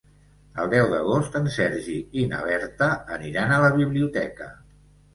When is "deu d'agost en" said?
0.71-1.51